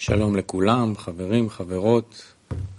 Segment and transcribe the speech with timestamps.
[0.00, 2.22] שלום לכולם, חברים, חברות.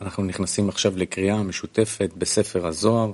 [0.01, 3.11] אנחנו נכנסים עכשיו לקריאה משותפת בספר הזוהר,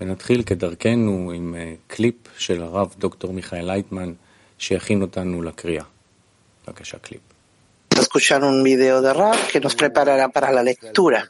[0.00, 1.54] ונתחיל כדרכנו עם
[1.86, 4.12] קליפ של הרב דוקטור מיכאל לייטמן,
[4.58, 5.84] שיכין אותנו לקריאה.
[6.66, 7.20] בבקשה, קליפ.
[8.00, 11.20] escuchar un video de rap que nos preparará para la lectura.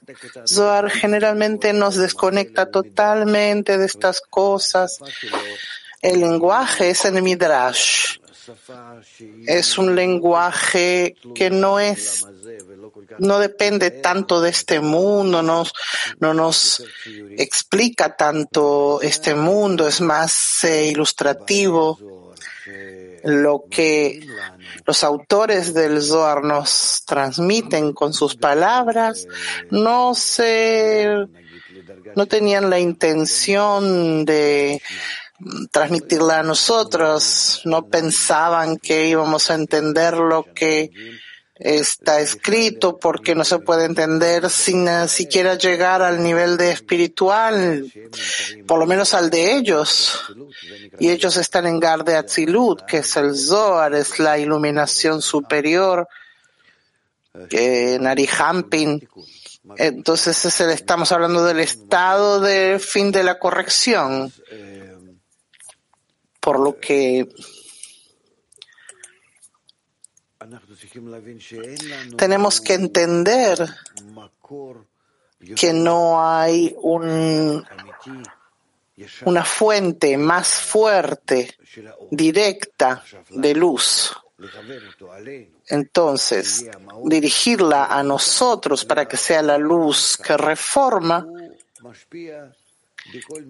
[0.55, 4.91] Zohar generalmente nos desconecta totalmente de estas cosas.
[6.03, 8.19] El lenguaje es el Midrash.
[9.47, 12.27] Es un lenguaje que no es,
[13.19, 15.65] no depende tanto de este mundo, no,
[16.21, 16.85] no nos
[17.37, 21.99] explica tanto este mundo, es más eh, ilustrativo.
[23.25, 24.21] Lo que
[24.87, 29.27] los autores del Zohar nos transmiten con sus palabras
[29.71, 31.27] no se,
[32.15, 34.81] no tenían la intención de
[35.71, 40.91] transmitirla a nosotros, no pensaban que íbamos a entender lo que
[41.55, 47.93] está escrito porque no se puede entender sin siquiera llegar al nivel de espiritual,
[48.67, 50.21] por lo menos al de ellos.
[50.99, 56.09] Y ellos están en Garde Atzilut, que es el Zohar, es la iluminación superior,
[57.51, 59.09] en Arihampin.
[59.77, 64.33] Entonces estamos hablando del estado de fin de la corrección
[66.41, 67.29] por lo que
[72.17, 73.69] tenemos que entender
[75.57, 77.65] que no hay un,
[79.25, 81.55] una fuente más fuerte,
[82.11, 84.17] directa de luz.
[85.67, 86.67] Entonces,
[87.05, 91.27] dirigirla a nosotros para que sea la luz que reforma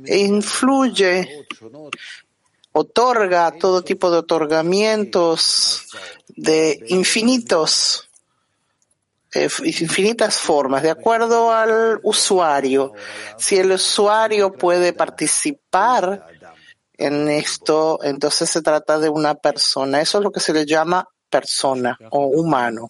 [0.06, 1.46] e influye
[2.78, 5.86] otorga todo tipo de otorgamientos
[6.28, 8.08] de infinitos,
[9.34, 12.92] eh, infinitas formas, de acuerdo al usuario.
[13.36, 16.26] Si el usuario puede participar
[16.94, 20.00] en esto, entonces se trata de una persona.
[20.00, 22.88] Eso es lo que se le llama persona o humano.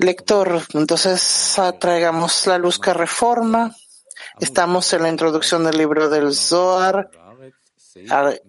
[0.00, 3.74] Lector, entonces traigamos la luz que reforma.
[4.40, 7.10] Estamos en la introducción del libro del Zohar,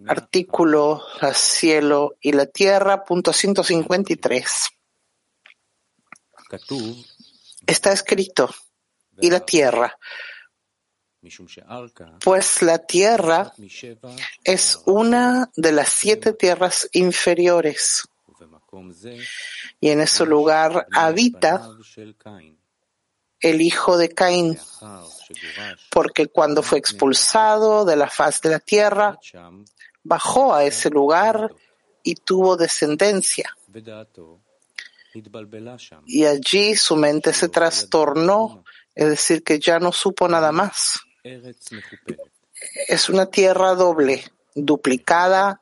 [0.07, 4.69] artículo cielo y la tierra, punto 153.
[7.65, 8.49] Está escrito,
[9.19, 9.97] y la tierra,
[12.23, 13.53] pues la tierra
[14.43, 18.07] es una de las siete tierras inferiores,
[19.79, 21.69] y en ese lugar habita
[23.43, 24.57] el hijo de Caín,
[25.91, 29.19] porque cuando fue expulsado de la faz de la tierra,
[30.01, 31.53] bajó a ese lugar
[32.01, 33.55] y tuvo descendencia.
[36.05, 38.63] Y allí su mente se trastornó,
[38.95, 41.01] es decir, que ya no supo nada más.
[42.87, 44.23] Es una tierra doble,
[44.55, 45.61] duplicada,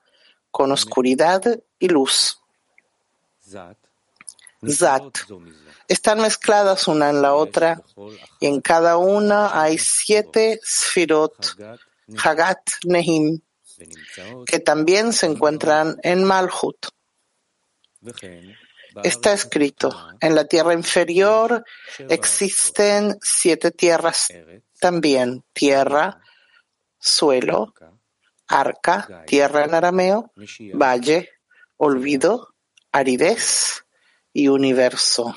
[0.52, 1.42] con oscuridad
[1.80, 2.40] y luz.
[5.88, 7.82] Están mezcladas una en la otra
[8.40, 11.58] y en cada una hay siete Sfirot
[12.24, 13.42] Hagat Nehim
[14.46, 16.88] que también se encuentran en Malhut.
[19.04, 21.64] Está escrito, en la tierra inferior
[22.10, 24.28] existen siete tierras
[24.80, 26.22] también, tierra,
[27.00, 27.74] suelo,
[28.48, 30.32] arca, tierra en arameo,
[30.74, 31.30] valle,
[31.78, 32.54] olvido,
[32.92, 33.86] aridez,
[34.34, 35.36] y universo.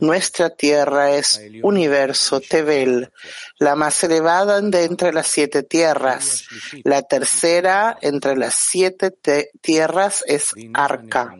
[0.00, 3.12] Nuestra tierra es universo Tevel,
[3.58, 6.46] la más elevada de entre las siete tierras.
[6.84, 9.12] La tercera entre las siete
[9.60, 11.36] tierras es Arca.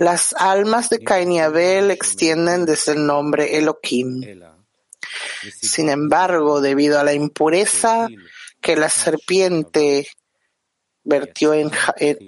[0.00, 4.22] Las almas de Cain y Abel extienden desde el nombre Elohim.
[5.62, 8.08] Sin embargo, debido a la impureza
[8.60, 10.08] que la serpiente
[11.06, 11.70] vertió en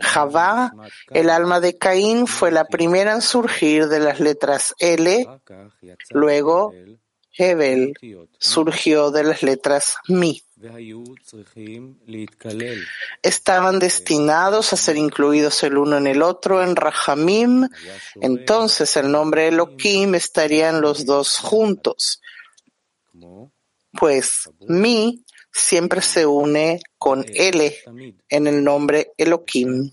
[0.00, 0.72] Javá,
[1.10, 5.26] el alma de Caín fue la primera en surgir de las letras L,
[6.10, 6.72] luego
[7.38, 7.94] Hebel
[8.38, 10.42] surgió de las letras Mi.
[13.22, 17.68] Estaban destinados a ser incluidos el uno en el otro en Rahamim,
[18.20, 22.20] entonces el nombre Elohim estaría en los dos juntos.
[23.92, 27.74] Pues Mi siempre se une con L
[28.28, 29.90] en el nombre Elohim.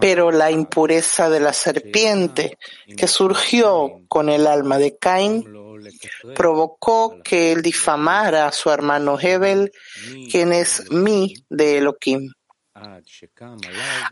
[0.00, 2.58] Pero la impureza de la serpiente
[2.96, 5.44] que surgió con el alma de Caín
[6.34, 9.72] provocó que él difamara a su hermano Hebel,
[10.30, 12.32] quien es mi de Elohim,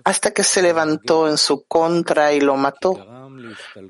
[0.05, 3.29] hasta que se levantó en su contra y lo mató,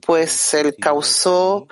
[0.07, 1.67] pues él causó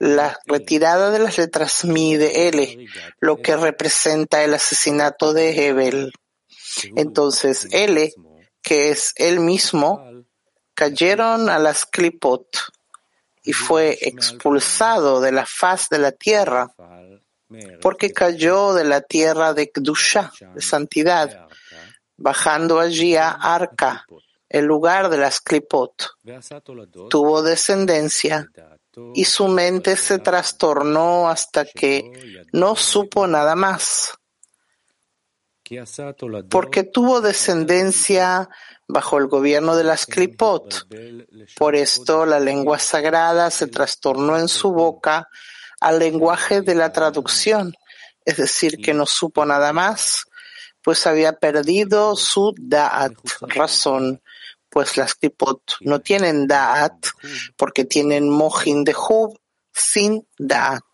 [0.00, 2.88] la retirada de las letras Mi de L,
[3.20, 6.12] lo que representa el asesinato de Hebel.
[6.96, 8.10] Entonces L,
[8.62, 10.24] que es él mismo,
[10.74, 12.46] cayeron a las clipot
[13.44, 16.72] y fue expulsado de la faz de la tierra
[17.82, 21.46] porque cayó de la tierra de Kdusha, de santidad,
[22.16, 24.06] bajando allí a Arca,
[24.48, 25.92] el lugar de las clipot.
[27.10, 28.48] Tuvo descendencia
[29.14, 34.14] y su mente se trastornó hasta que no supo nada más.
[36.50, 38.48] Porque tuvo descendencia
[38.88, 40.88] bajo el gobierno de las clipot.
[41.56, 45.28] Por esto la lengua sagrada se trastornó en su boca
[45.80, 47.74] al lenguaje de la traducción,
[48.24, 50.24] es decir, que no supo nada más,
[50.82, 54.20] pues había perdido su da'at, razón,
[54.70, 57.06] pues las clipot no tienen da'at,
[57.56, 59.38] porque tienen mohin de hub
[59.72, 60.84] sin da'at.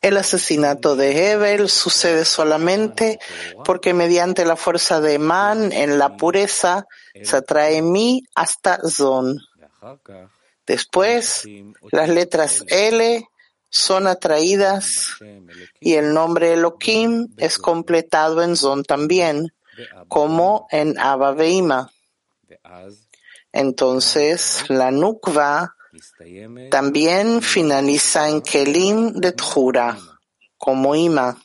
[0.00, 3.18] El asesinato de Hebel sucede solamente
[3.64, 6.86] porque mediante la fuerza de Man en la pureza
[7.22, 9.38] se atrae Mi hasta Zon.
[10.66, 11.46] Después,
[11.90, 13.28] las letras L
[13.68, 15.16] son atraídas
[15.78, 19.52] y el nombre Elohim es completado en Zon también,
[20.08, 21.90] como en Abba.
[23.52, 25.74] Entonces, la Nukva
[26.70, 29.98] también finaliza en Kelim de Tjura,
[30.56, 31.36] como Ima,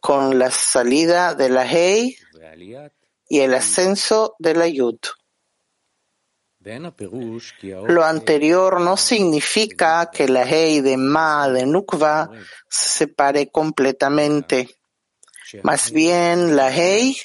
[0.00, 2.16] con la salida de la Hei
[3.28, 4.98] y el ascenso de la Yud.
[7.88, 12.30] Lo anterior no significa que la Hei de Ma de Nukva
[12.68, 14.68] se separe completamente.
[15.62, 17.16] Más bien, la Hei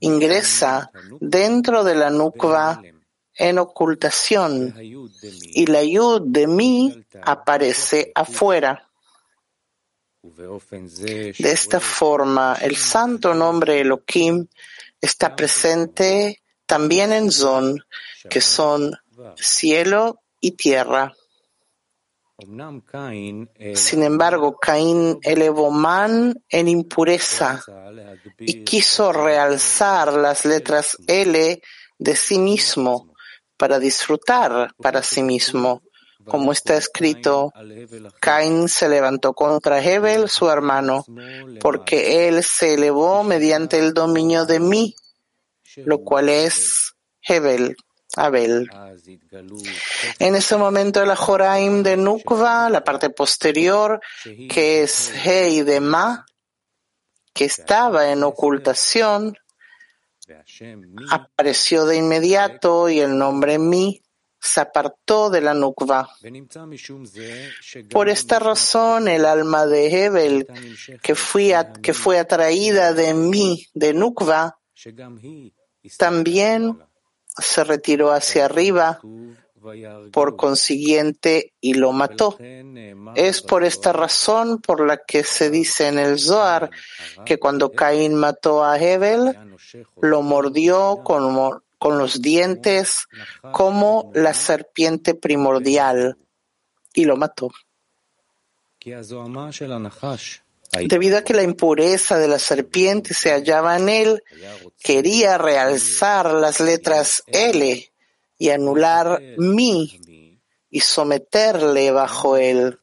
[0.00, 0.90] ingresa
[1.20, 2.82] dentro de la Nukva
[3.34, 8.88] en ocultación y la Yud de mí aparece afuera.
[10.22, 14.46] De esta forma, el santo nombre Elohim
[15.00, 17.84] está presente también en Zon,
[18.28, 18.96] que son
[19.36, 21.14] cielo y tierra.
[23.74, 27.64] Sin embargo, Caín elevó man en impureza
[28.38, 31.62] y quiso realzar las letras L
[31.98, 33.14] de sí mismo
[33.56, 35.82] para disfrutar para sí mismo.
[36.26, 37.52] Como está escrito,
[38.20, 41.06] Caín se levantó contra Hebel, su hermano,
[41.60, 44.94] porque él se elevó mediante el dominio de mí,
[45.76, 47.76] lo cual es Hebel,
[48.16, 48.68] Abel.
[50.18, 54.00] En ese momento la Joraim de Nukva, la parte posterior,
[54.48, 56.24] que es Hei de Ma,
[57.32, 59.36] que estaba en ocultación,
[61.10, 64.02] apareció de inmediato y el nombre Mi
[64.40, 66.08] se apartó de la Nukva.
[67.90, 70.46] Por esta razón, el alma de Hebel,
[71.02, 71.14] que,
[71.82, 74.58] que fue atraída de mí, de Nukva,
[75.98, 76.78] también
[77.38, 79.00] se retiró hacia arriba
[80.12, 82.36] por consiguiente y lo mató.
[83.14, 86.70] Es por esta razón por la que se dice en el Zohar
[87.24, 89.36] que cuando Caín mató a Hebel,
[90.00, 93.06] lo mordió con, con los dientes
[93.52, 96.16] como la serpiente primordial
[96.94, 97.50] y lo mató.
[100.84, 104.22] Debido a que la impureza de la serpiente se hallaba en él,
[104.82, 107.92] quería realzar las letras L
[108.38, 110.00] y anular mi
[110.70, 112.78] y someterle bajo él.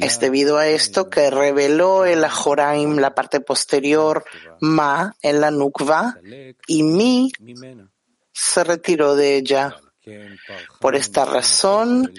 [0.00, 4.24] Es debido a esto que reveló el Ajoraim la parte posterior
[4.60, 6.18] Ma en la Nukva
[6.66, 7.30] y Mi
[8.32, 9.76] se retiró de ella.
[10.80, 12.12] Por esta razón,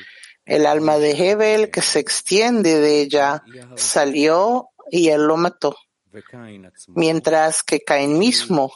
[0.48, 3.44] el alma de Hebel que se extiende de ella
[3.76, 5.76] salió y él lo mató.
[6.88, 8.74] Mientras que Caín mismo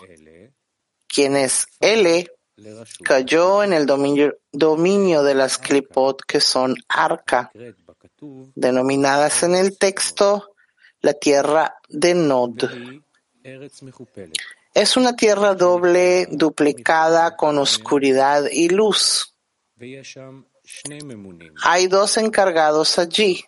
[1.08, 2.28] quien es L,
[3.04, 7.52] cayó en el dominio, de las clipot que son arca,
[8.56, 10.56] denominadas en el texto
[11.02, 12.64] la tierra de Nod.
[14.74, 19.36] Es una tierra doble duplicada con oscuridad y luz.
[21.64, 23.44] Hay dos encargados allí,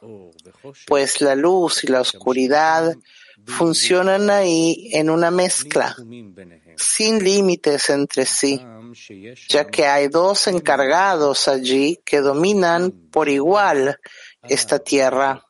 [0.85, 2.95] pues la luz y la oscuridad
[3.45, 5.95] funcionan ahí en una mezcla,
[6.77, 8.61] sin límites entre sí,
[9.49, 13.99] ya que hay dos encargados allí que dominan por igual
[14.43, 15.45] esta tierra.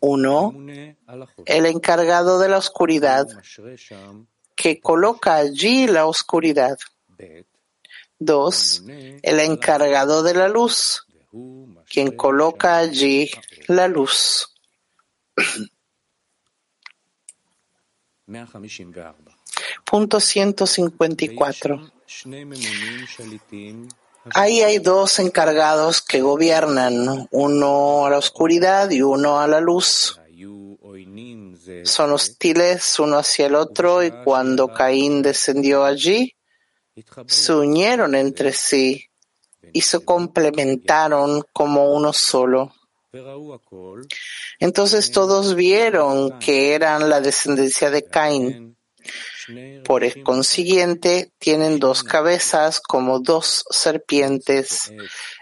[0.00, 0.54] Uno,
[1.46, 3.26] el encargado de la oscuridad,
[4.54, 6.76] que coloca allí la oscuridad.
[8.18, 11.06] Dos, el encargado de la luz,
[11.88, 13.30] quien coloca allí
[13.66, 14.48] la luz.
[19.84, 21.92] Punto 154.
[24.32, 30.18] Ahí hay dos encargados que gobiernan, uno a la oscuridad y uno a la luz.
[31.84, 36.34] Son hostiles uno hacia el otro y cuando Caín descendió allí,
[37.26, 39.08] se unieron entre sí
[39.72, 42.72] y se complementaron como uno solo.
[44.58, 48.76] Entonces todos vieron que eran la descendencia de Caín.
[49.84, 54.92] Por consiguiente, tienen dos cabezas como dos serpientes,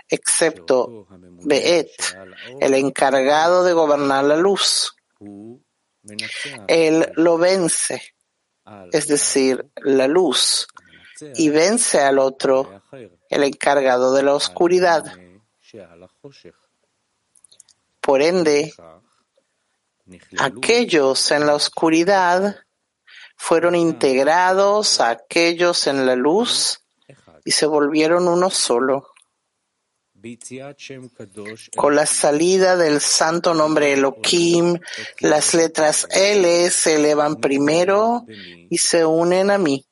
[0.08, 1.06] excepto
[1.44, 1.92] Beet,
[2.60, 4.96] el encargado de gobernar la luz.
[6.66, 8.14] Él lo vence,
[8.92, 10.66] es decir, la luz,
[11.34, 12.82] y vence al otro,
[13.28, 15.04] el encargado de la oscuridad.
[18.00, 18.72] Por ende,
[20.38, 22.56] aquellos en la oscuridad
[23.36, 26.80] fueron integrados a aquellos en la luz
[27.44, 29.11] y se volvieron uno solo.
[31.76, 34.78] Con la salida del santo nombre Elohim,
[35.20, 38.24] las letras L se elevan primero
[38.70, 39.84] y se unen a mí.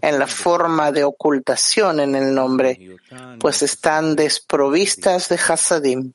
[0.00, 2.80] En la forma de ocultación en el nombre,
[3.38, 6.12] pues están desprovistas de Hasadim.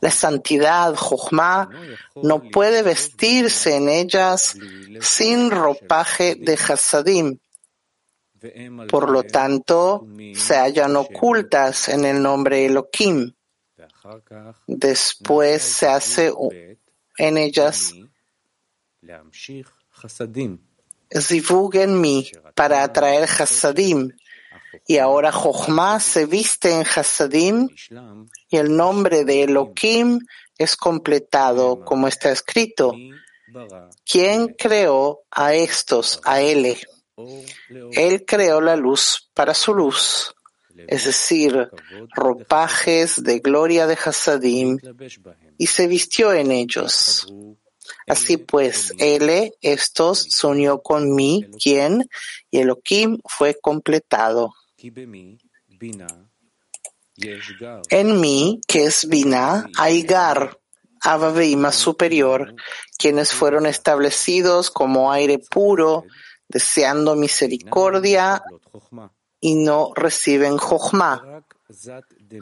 [0.00, 1.70] La santidad, Jochma,
[2.16, 4.56] no puede vestirse en ellas
[5.00, 7.38] sin ropaje de Hasadim.
[8.88, 13.32] Por lo tanto, se hallan ocultas en el nombre Elohim.
[14.66, 16.32] Después se hace
[17.18, 17.94] en ellas
[21.22, 24.10] zivug en mí para atraer Hasadim,
[24.86, 27.68] y ahora Jochma se viste en Hasadim
[28.48, 30.20] y el nombre de Elohim
[30.56, 32.94] es completado, como está escrito.
[34.04, 36.78] ¿Quién creó a estos, a él?
[37.92, 40.34] Él creó la luz para su luz,
[40.86, 41.70] es decir,
[42.14, 44.78] ropajes de gloria de Hasadim,
[45.58, 47.26] y se vistió en ellos.
[48.06, 52.08] Así pues, él, estos, se unió con mí, quien,
[52.50, 54.54] y Elohim fue completado.
[57.90, 60.58] En mí, que es Bina, hay Gar,
[61.00, 62.54] Avaveima superior,
[62.96, 66.04] quienes fueron establecidos como aire puro,
[66.52, 68.42] deseando misericordia
[69.40, 71.44] y no reciben Jochma.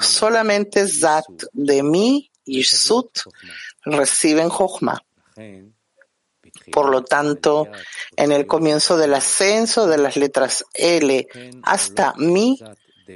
[0.00, 3.20] Solamente Zat de mí y Sut
[3.84, 5.02] reciben Jochma.
[6.72, 7.68] Por lo tanto,
[8.16, 11.28] en el comienzo del ascenso de las letras L
[11.62, 12.58] hasta mi,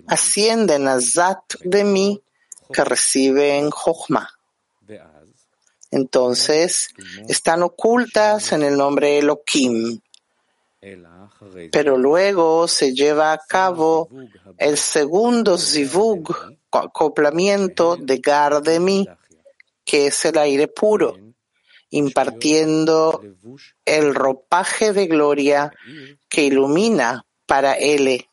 [0.06, 2.22] ascienden a Zat de mi,
[2.72, 4.30] que reciben Jochma.
[5.90, 6.88] Entonces,
[7.28, 10.00] están ocultas en el nombre Elohim.
[11.72, 14.08] Pero luego se lleva a cabo
[14.58, 16.34] el segundo zivug,
[16.70, 19.06] acoplamiento de Gar de mi,
[19.84, 21.16] que es el aire puro
[21.94, 23.22] impartiendo
[23.84, 25.72] el ropaje de gloria
[26.28, 28.26] que ilumina para él.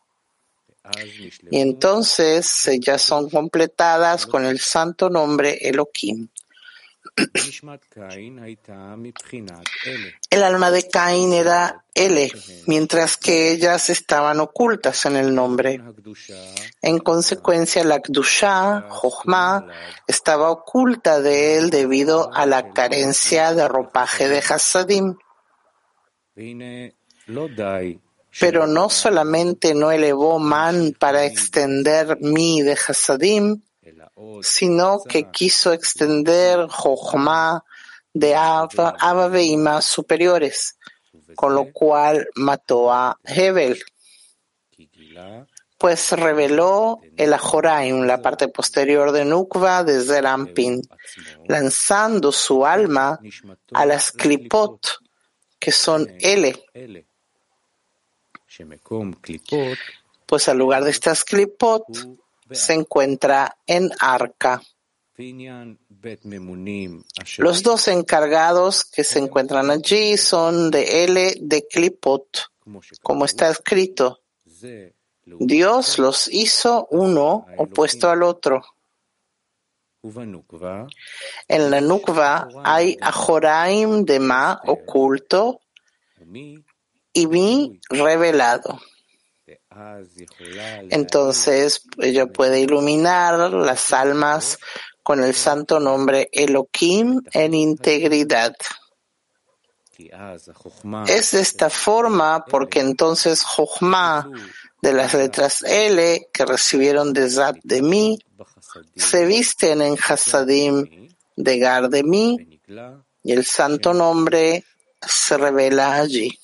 [1.52, 6.28] Y entonces ya son completadas con el santo nombre Elohim.
[10.30, 12.32] El alma de Caín era L,
[12.68, 15.82] mientras que ellas estaban ocultas en el nombre.
[16.82, 19.68] En consecuencia, la Kdusha, Jochma,
[20.08, 25.18] estaba oculta de él debido a la carencia de ropaje de Hasadim.
[28.40, 33.62] Pero no solamente no elevó Man para extender mi de Hasadim,
[34.42, 37.64] sino que quiso extender Jochma
[38.14, 40.78] de Abba superiores,
[41.36, 43.82] con lo cual mató a Hebel,
[45.78, 50.82] pues reveló el Ajoraim, la parte posterior de Nukva de Zerampin,
[51.48, 53.20] lanzando su alma
[53.74, 55.00] a las Klipot,
[55.58, 56.54] que son L.
[60.28, 61.86] Pues al lugar de estas Klipot
[62.52, 64.62] se encuentra en Arca.
[67.38, 72.52] Los dos encargados que se encuentran allí son de L de Klipot,
[73.02, 74.22] como está escrito.
[75.26, 78.64] Dios los hizo uno opuesto al otro.
[81.48, 85.62] En la Nukva hay Ajoraim de Ma oculto
[87.14, 88.80] y Mi revelado.
[90.90, 94.60] Entonces ella puede iluminar las almas
[95.04, 98.54] con el santo nombre Elohim en integridad.
[101.08, 104.30] Es de esta forma porque entonces Jochma
[104.82, 108.20] de las letras L que recibieron de Zat de mí
[108.96, 112.62] se visten en Hasadim de Gar de mí
[113.24, 114.66] y el santo nombre
[115.02, 116.38] se revela allí.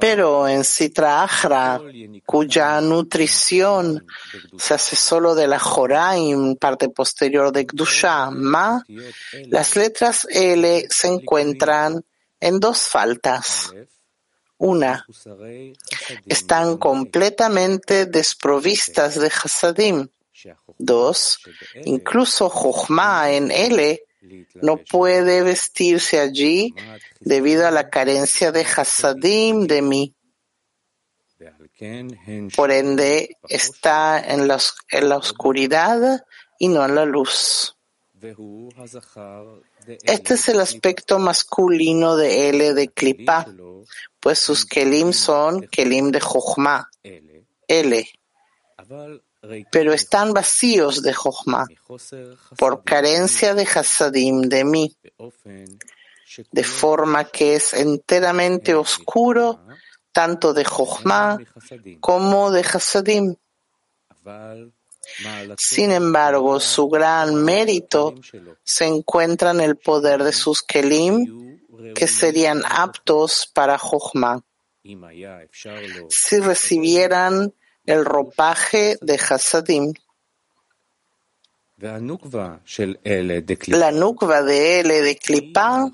[0.00, 1.80] Pero en Sitra Achra,
[2.24, 4.06] cuya nutrición
[4.58, 8.82] se hace solo de la Joraim, parte posterior de Gdusha, Ma,
[9.48, 12.04] las letras L se encuentran
[12.40, 13.72] en dos faltas.
[14.58, 15.04] Una,
[16.26, 20.08] están completamente desprovistas de Hasadim.
[20.78, 21.38] Dos,
[21.84, 24.00] incluso Jochma en L
[24.62, 26.74] no puede vestirse allí
[27.20, 30.14] debido a la carencia de Hasadim de mí.
[32.56, 34.58] Por ende, está en la,
[34.90, 36.24] en la oscuridad
[36.58, 37.76] y no en la luz.
[40.02, 43.46] Este es el aspecto masculino de L de Klipa,
[44.18, 46.90] pues sus Kelim son Kelim de Jochma,
[47.68, 48.06] L
[49.70, 51.66] pero están vacíos de Jochma
[52.56, 54.96] por carencia de Hasadim de mí,
[56.50, 59.60] de forma que es enteramente oscuro
[60.12, 61.38] tanto de Jochma
[62.00, 63.36] como de Hasadim.
[65.56, 68.14] Sin embargo, su gran mérito
[68.64, 71.60] se encuentra en el poder de sus Kelim,
[71.94, 74.42] que serían aptos para Jochma.
[76.08, 77.52] Si recibieran
[77.86, 79.94] el ropaje de Hasadim.
[81.78, 82.00] La
[83.92, 85.90] nukva de L de Klipa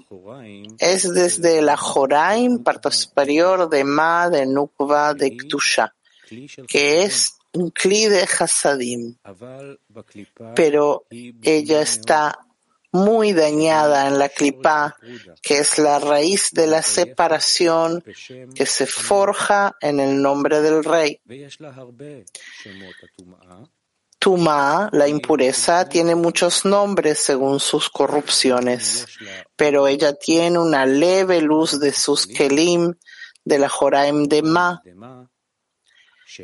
[0.78, 5.92] es desde la Joraim, parte superior de Ma de nukva de Ktusha,
[6.68, 9.16] que es un cli de Hasadim.
[10.54, 11.04] Pero
[11.42, 12.38] ella está
[12.92, 14.96] muy dañada en la clipa,
[15.42, 18.04] que es la raíz de la separación
[18.54, 21.20] que se forja en el nombre del rey.
[24.18, 29.06] Tuma, la impureza, tiene muchos nombres según sus corrupciones,
[29.56, 32.94] pero ella tiene una leve luz de sus kelim
[33.44, 34.80] de la Joraim de Ma,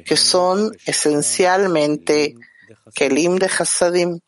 [0.04, 2.34] que son esencialmente
[2.94, 4.18] kelim de Hasadim.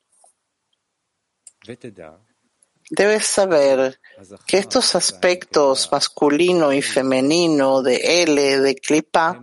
[2.91, 4.01] Debes saber
[4.47, 9.41] que estos aspectos masculino y femenino de L de Klipa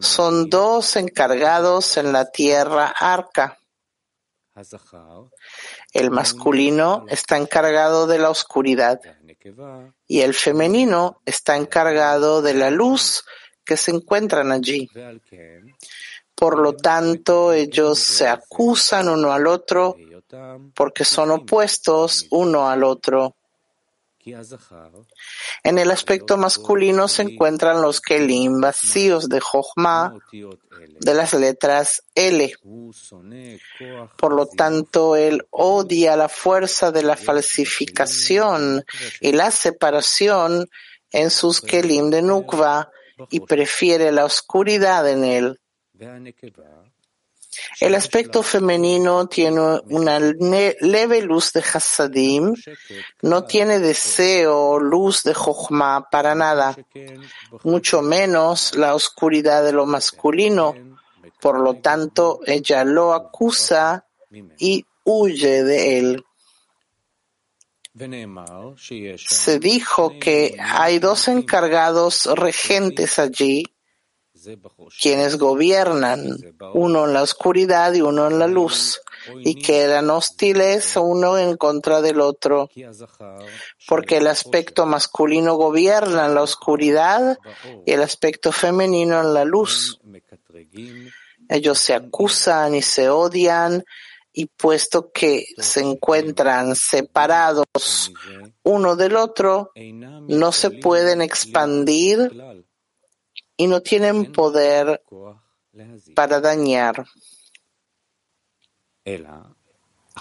[0.00, 3.58] son dos encargados en la tierra arca.
[5.92, 9.00] El masculino está encargado de la oscuridad
[10.06, 13.24] y el femenino está encargado de la luz
[13.64, 14.88] que se encuentran allí.
[16.34, 19.96] Por lo tanto, ellos se acusan uno al otro
[20.74, 23.36] porque son opuestos uno al otro.
[25.62, 32.54] En el aspecto masculino se encuentran los kelim vacíos de Jochma de las letras L.
[34.16, 38.84] Por lo tanto, él odia la fuerza de la falsificación
[39.20, 40.70] y la separación
[41.10, 42.90] en sus kelim de Nukva
[43.30, 45.60] y prefiere la oscuridad en él.
[47.80, 52.54] El aspecto femenino tiene una leve luz de Hasadim,
[53.22, 56.76] no tiene deseo o luz de Jochma para nada,
[57.62, 60.74] mucho menos la oscuridad de lo masculino.
[61.40, 64.06] Por lo tanto, ella lo acusa
[64.58, 66.24] y huye de él.
[69.16, 73.73] Se dijo que hay dos encargados regentes allí
[75.00, 76.38] quienes gobiernan,
[76.74, 79.00] uno en la oscuridad y uno en la luz,
[79.40, 82.68] y que eran hostiles uno en contra del otro,
[83.86, 87.38] porque el aspecto masculino gobierna en la oscuridad
[87.86, 90.00] y el aspecto femenino en la luz.
[91.48, 93.84] Ellos se acusan y se odian
[94.32, 98.12] y puesto que se encuentran separados
[98.64, 99.70] uno del otro,
[100.26, 102.32] no se pueden expandir
[103.56, 105.02] y no tienen poder
[106.14, 107.04] para dañar.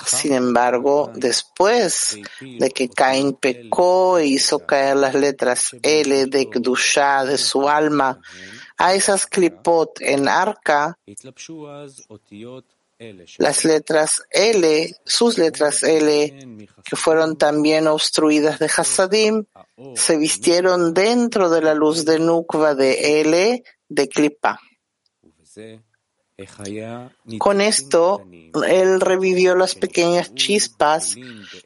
[0.06, 7.24] Sin embargo, después de que Caín pecó e hizo caer las letras L de Kdusha
[7.26, 8.19] de su alma
[8.78, 10.98] a esas clipot en arca,
[13.38, 19.46] las letras L, sus letras L, que fueron también obstruidas de Hasadim,
[19.96, 24.60] se vistieron dentro de la luz de Nukva de L de Klipa.
[27.38, 28.26] Con esto,
[28.68, 31.16] él revivió las pequeñas chispas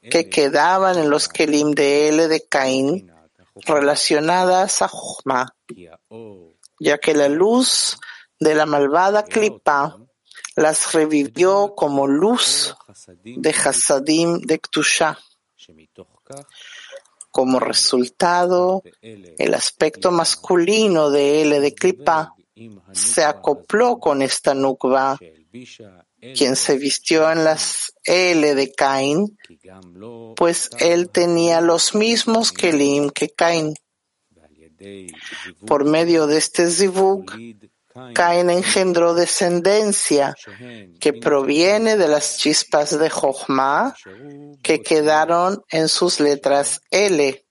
[0.09, 3.11] que quedaban en los Kelim de L de Caín
[3.65, 5.55] relacionadas a Jochma,
[6.79, 7.97] ya que la luz
[8.39, 9.97] de la malvada Klipa
[10.57, 12.75] las revivió como luz
[13.23, 15.17] de Hasadim de Ktusha.
[17.29, 22.33] Como resultado, el aspecto masculino de L de Klipa
[22.91, 25.19] se acopló con esta nukva,
[26.33, 29.37] quien se vistió en las L de Cain,
[30.35, 33.75] pues él tenía los mismos Kelim que Cain.
[35.67, 37.31] Por medio de este zivug,
[38.13, 40.35] Cain engendró descendencia
[40.99, 43.95] que proviene de las chispas de Jochma
[44.61, 47.45] que quedaron en sus letras L,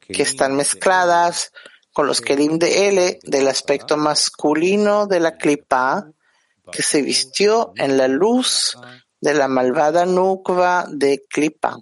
[0.00, 1.52] que están mezcladas
[1.92, 6.10] con los Kelim de L del aspecto masculino de la clipa
[6.70, 8.76] que se vistió en la luz
[9.20, 11.76] de la malvada nukva de clipa.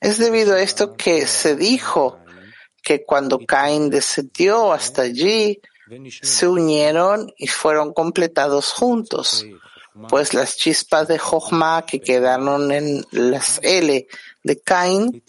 [0.00, 2.18] Es debido a esto que se dijo
[2.86, 5.60] que cuando Cain descendió hasta allí,
[6.22, 9.44] se unieron y fueron completados juntos,
[10.08, 14.06] pues las chispas de Jochma que quedaron en las L
[14.44, 15.20] de Cain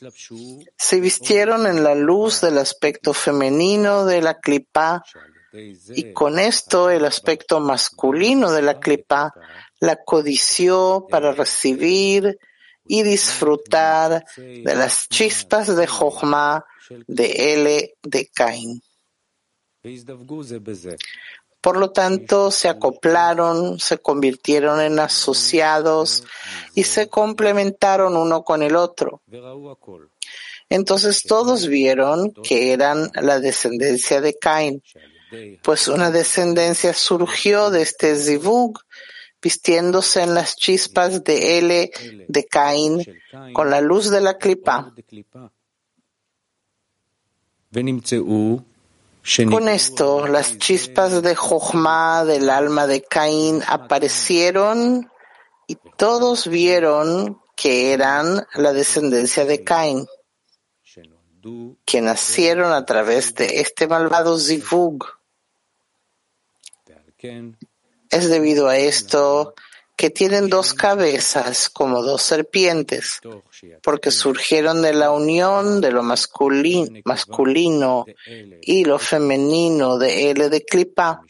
[0.77, 5.03] se vistieron en la luz del aspecto femenino de la clipa
[5.51, 9.33] y con esto el aspecto masculino de la clipa
[9.79, 12.37] la codició para recibir
[12.85, 16.63] y disfrutar de las chispas de Jochma
[17.07, 18.81] de L de Cain.
[21.61, 26.23] Por lo tanto, se acoplaron, se convirtieron en asociados
[26.75, 29.21] y se complementaron uno con el otro.
[30.69, 34.83] Entonces todos vieron que eran la descendencia de Cain,
[35.63, 38.79] pues una descendencia surgió de este zivug,
[39.41, 41.91] vistiéndose en las chispas de L
[42.27, 43.03] de Cain
[43.53, 44.93] con la luz de la clipa.
[49.49, 55.11] Con esto, las chispas de Jochma del alma de Caín aparecieron
[55.67, 60.07] y todos vieron que eran la descendencia de Caín,
[61.83, 65.05] que nacieron a través de este malvado Zivug.
[68.09, 69.55] Es debido a esto
[69.97, 73.19] que tienen dos cabezas como dos serpientes,
[73.81, 78.05] porque surgieron de la unión de lo masculino, masculino
[78.61, 81.21] y lo femenino de L de Klipa,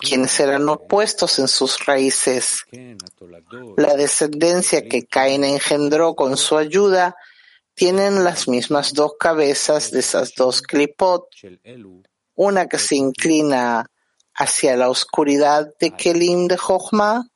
[0.00, 2.64] quienes eran opuestos en sus raíces.
[3.76, 7.14] La descendencia que Cain engendró con su ayuda
[7.74, 11.28] tienen las mismas dos cabezas de esas dos Klipot,
[12.34, 13.88] una que se inclina
[14.38, 17.28] hacia la oscuridad de Kelim de Jochma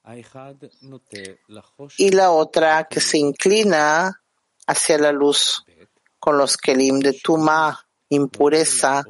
[1.98, 4.22] y la otra que se inclina
[4.68, 5.64] hacia la luz
[6.20, 9.02] con los Kelim de Tuma, impureza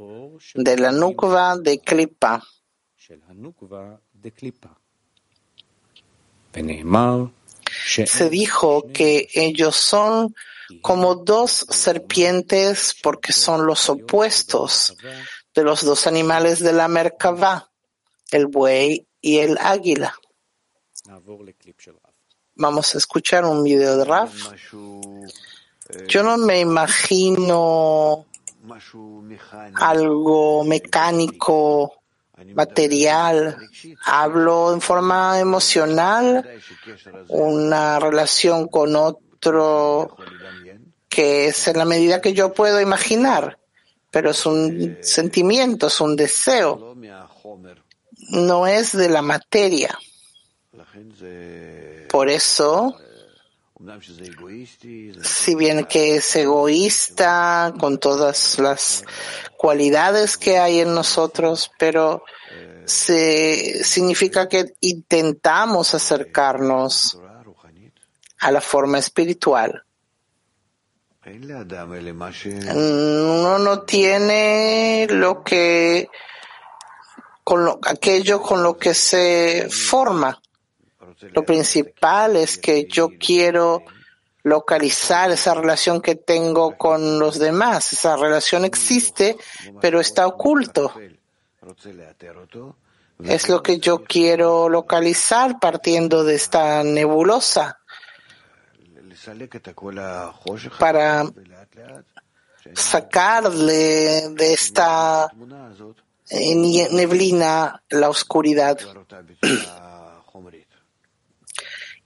[0.55, 2.43] de la Nukva de Klipa.
[8.07, 10.35] Se dijo que ellos son
[10.81, 14.97] como dos serpientes porque son los opuestos
[15.55, 17.72] de los dos animales de la Merkavá
[18.33, 20.15] el buey y el águila.
[22.55, 24.33] Vamos a escuchar un video de Raf.
[26.09, 28.27] Yo no me imagino
[29.75, 32.03] algo mecánico,
[32.55, 33.57] material.
[34.05, 36.49] Hablo en forma emocional,
[37.29, 40.17] una relación con otro
[41.09, 43.59] que es en la medida que yo puedo imaginar,
[44.11, 46.97] pero es un sentimiento, es un deseo
[48.33, 49.97] no es de la materia.
[52.09, 52.97] Por eso,
[55.23, 59.05] si bien que es egoísta con todas las
[59.57, 62.25] cualidades que hay en nosotros, pero
[62.87, 67.19] se, significa que intentamos acercarnos
[68.39, 69.85] a la forma espiritual.
[72.75, 76.09] Uno no tiene lo que
[77.45, 80.41] con lo, aquello con lo que se forma.
[81.33, 83.83] Lo principal es que yo quiero
[84.43, 87.93] localizar esa relación que tengo con los demás.
[87.93, 89.37] Esa relación existe,
[89.81, 90.93] pero está oculto.
[93.25, 97.79] Es lo que yo quiero localizar partiendo de esta nebulosa
[100.79, 101.25] para
[102.75, 105.29] sacarle de esta
[106.33, 108.79] neblina la oscuridad.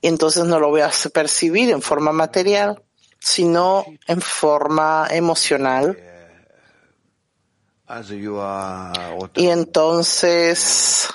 [0.01, 2.83] Y entonces no lo voy a percibir en forma material,
[3.19, 5.97] sino en forma emocional.
[9.35, 11.09] Y entonces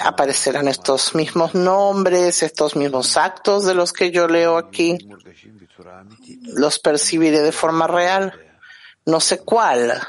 [0.00, 4.98] aparecerán estos mismos nombres, estos mismos actos de los que yo leo aquí.
[6.54, 8.32] Los percibiré de forma real.
[9.04, 10.00] No sé cuál,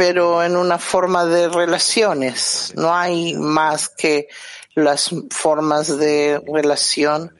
[0.00, 2.72] pero en una forma de relaciones.
[2.74, 4.28] No hay más que
[4.74, 7.38] las formas de relación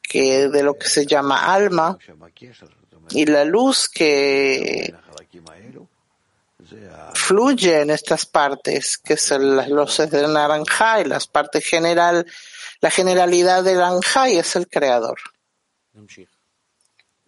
[0.00, 1.98] que de lo que se llama alma
[3.10, 4.94] y la luz que
[7.12, 12.24] fluye en estas partes, que son las luces del naranja y las partes general,
[12.80, 13.82] la generalidad del
[14.30, 15.18] y es el creador.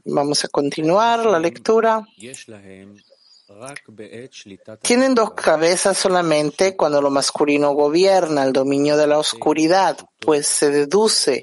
[0.07, 2.03] Vamos a continuar la lectura.
[4.83, 10.71] Tienen dos cabezas solamente cuando lo masculino gobierna el dominio de la oscuridad, pues se
[10.71, 11.43] deduce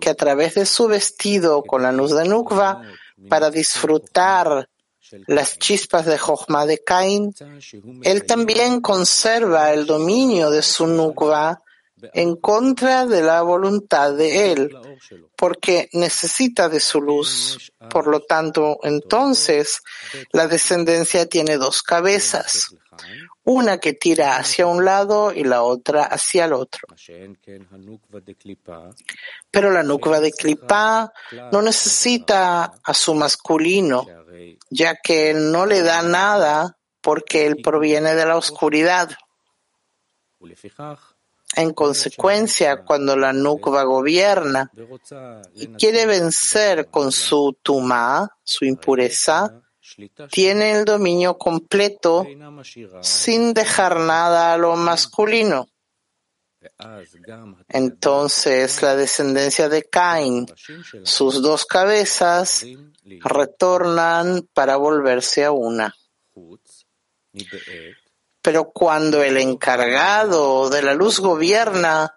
[0.00, 2.82] que a través de su vestido con la luz de Nukva,
[3.28, 4.68] para disfrutar
[5.26, 7.34] las chispas de Jochma de Cain,
[8.02, 11.62] él también conserva el dominio de su Nukva
[12.12, 14.76] en contra de la voluntad de él,
[15.36, 17.72] porque necesita de su luz.
[17.90, 19.82] Por lo tanto, entonces,
[20.32, 22.74] la descendencia tiene dos cabezas,
[23.44, 26.88] una que tira hacia un lado y la otra hacia el otro.
[29.50, 31.12] Pero la nukva de Klipa
[31.52, 34.06] no necesita a su masculino,
[34.68, 39.10] ya que no le da nada porque él proviene de la oscuridad.
[41.56, 44.70] En consecuencia, cuando la Nukva gobierna
[45.54, 49.62] y quiere vencer con su tumá, su impureza,
[50.30, 52.26] tiene el dominio completo
[53.00, 55.66] sin dejar nada a lo masculino.
[57.68, 60.46] Entonces la descendencia de Cain,
[61.04, 62.66] sus dos cabezas,
[63.20, 65.94] retornan para volverse a una.
[68.46, 72.14] Pero cuando el encargado de la luz gobierna,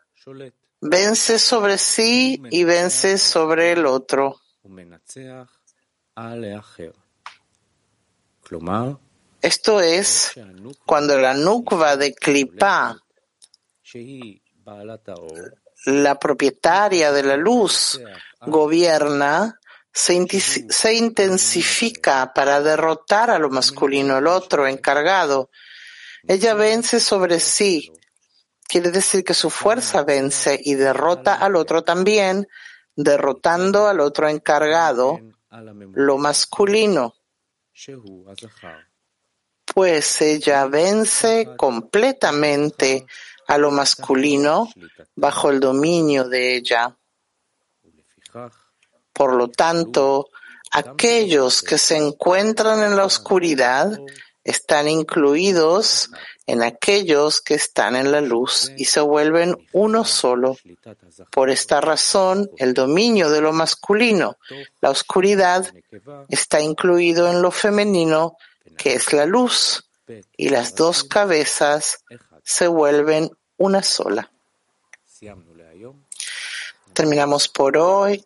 [0.80, 4.40] vence sobre sí y vence sobre el otro.
[9.42, 10.36] Esto es
[10.86, 13.02] cuando la nukva de Klipa,
[15.88, 18.00] la propietaria de la luz,
[18.46, 19.60] gobierna,
[19.92, 25.50] se, intensifica para derrotar a lo masculino, el otro encargado,
[26.28, 27.92] ella vence sobre sí.
[28.68, 32.48] Quiere decir que su fuerza vence y derrota al otro también,
[32.96, 35.20] derrotando al otro encargado,
[35.94, 37.16] lo masculino.
[39.74, 43.06] Pues ella vence completamente
[43.48, 44.70] a lo masculino
[45.16, 46.96] bajo el dominio de ella.
[49.14, 50.30] Por lo tanto,
[50.72, 54.00] aquellos que se encuentran en la oscuridad
[54.44, 56.10] están incluidos
[56.48, 60.58] en aquellos que están en la luz y se vuelven uno solo.
[61.32, 64.38] Por esta razón, el dominio de lo masculino,
[64.82, 65.72] la oscuridad,
[66.30, 68.38] está incluido en lo femenino,
[68.78, 69.90] que es la luz,
[70.36, 72.04] y las dos cabezas
[72.44, 74.32] se vuelven una sola.
[76.94, 78.24] Terminamos por hoy